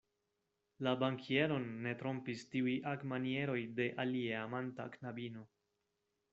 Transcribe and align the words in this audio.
La 0.87 0.93
bankieron 1.03 1.67
ne 1.83 1.93
trompis 1.99 2.41
tiuj 2.55 2.75
agmanieroj 2.95 3.61
de 3.81 3.89
alieamanta 4.07 4.89
knabino. 4.99 5.49